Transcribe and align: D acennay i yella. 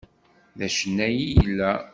D 0.57 0.59
acennay 0.67 1.15
i 1.25 1.33
yella. 1.35 1.71